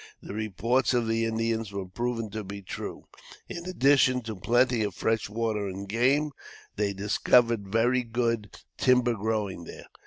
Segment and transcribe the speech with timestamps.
[0.19, 3.03] The reports of the Indians were proven to be true.
[3.47, 6.31] In addition to plenty of fresh water and game,
[6.75, 9.85] they discovered very good timber growing there.